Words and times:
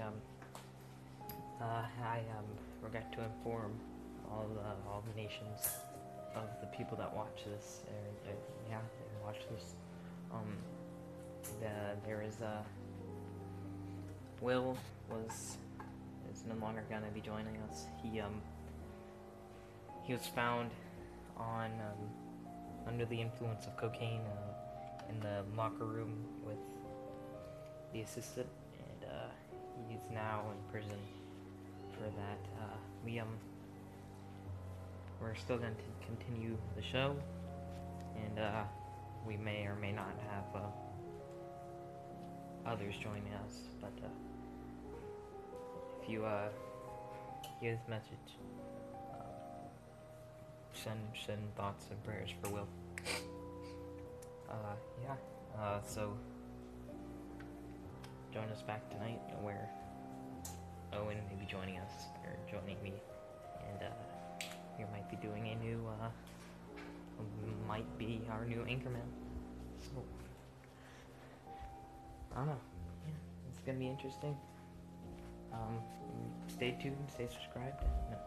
um, 0.00 0.14
uh, 1.60 1.84
I 2.02 2.18
um, 2.36 2.44
regret 2.82 3.12
to 3.12 3.22
inform 3.22 3.72
all 4.30 4.46
the 4.54 4.90
all 4.90 5.02
the 5.06 5.20
nations 5.20 5.68
of 6.34 6.48
the 6.60 6.66
people 6.76 6.96
that 6.98 7.14
watch 7.14 7.44
this, 7.46 7.82
or, 7.88 8.30
uh, 8.30 8.34
yeah, 8.68 8.78
they 8.98 9.24
watch 9.24 9.40
this. 9.50 9.74
Um, 10.32 10.56
the, 11.60 11.96
there 12.06 12.22
is 12.22 12.40
a 12.40 12.64
Will 14.40 14.76
was 15.10 15.56
is 16.32 16.44
no 16.46 16.54
longer 16.56 16.84
gonna 16.90 17.10
be 17.14 17.20
joining 17.20 17.56
us. 17.68 17.86
He 18.02 18.20
um 18.20 18.42
he 20.02 20.12
was 20.12 20.26
found 20.26 20.70
on 21.36 21.70
um, 21.72 22.08
under 22.86 23.04
the 23.06 23.20
influence 23.20 23.66
of 23.66 23.76
cocaine 23.76 24.20
uh, 24.20 25.10
in 25.10 25.20
the 25.20 25.42
locker 25.56 25.84
room 25.84 26.24
with 26.44 26.58
the 27.96 28.02
assistant, 28.02 28.46
and 28.78 29.10
uh, 29.10 29.28
he's 29.88 30.04
now 30.12 30.42
in 30.52 30.58
prison 30.70 30.98
for 31.94 32.04
that. 32.04 32.38
Uh, 32.60 33.20
um 33.22 33.28
we're 35.22 35.34
still 35.34 35.56
going 35.56 35.74
to 35.74 36.06
continue 36.06 36.58
the 36.76 36.82
show, 36.82 37.16
and 38.16 38.38
uh, 38.38 38.64
we 39.26 39.38
may 39.38 39.64
or 39.64 39.74
may 39.76 39.92
not 39.92 40.12
have 40.30 40.62
uh, 40.62 40.68
others 42.70 42.94
joining 43.02 43.32
us. 43.46 43.60
But 43.80 43.92
uh, 44.04 44.08
if 46.02 46.10
you 46.10 46.26
uh, 46.26 46.48
hear 47.60 47.72
this 47.72 47.88
message, 47.88 48.36
um, 49.14 49.70
send 50.74 51.00
send 51.24 51.54
thoughts 51.56 51.86
and 51.90 52.04
prayers 52.04 52.28
for 52.42 52.50
Will. 52.50 52.68
Uh, 54.50 54.76
yeah. 55.02 55.16
Uh, 55.58 55.80
so 55.86 56.12
join 58.36 58.50
us 58.50 58.60
back 58.60 58.86
tonight, 58.90 59.18
where 59.40 59.66
Owen 60.92 61.16
may 61.30 61.36
be 61.40 61.50
joining 61.50 61.78
us 61.78 61.90
or 62.22 62.36
joining 62.50 62.76
me, 62.82 62.92
and 63.66 63.82
uh, 63.82 64.44
we 64.78 64.84
might 64.92 65.08
be 65.08 65.16
doing 65.16 65.48
a 65.48 65.64
new, 65.64 65.82
uh, 65.88 66.10
might 67.66 67.88
be 67.96 68.20
our 68.30 68.44
new 68.44 68.58
Anchorman. 68.58 69.08
So 69.78 70.02
I 72.34 72.36
don't 72.40 72.48
know. 72.48 72.60
Yeah, 73.06 73.48
it's 73.48 73.60
gonna 73.64 73.78
be 73.78 73.88
interesting. 73.88 74.36
Um, 75.50 75.80
stay 76.46 76.76
tuned, 76.78 77.08
stay 77.10 77.28
subscribed. 77.32 77.84
No. 78.10 78.18